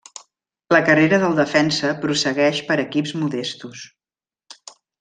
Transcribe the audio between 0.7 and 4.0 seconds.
La carrera del defensa prossegueix per equips modestos.